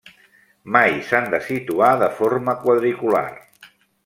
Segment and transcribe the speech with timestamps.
[0.77, 3.27] Mai s'han de situar de forma quadricular.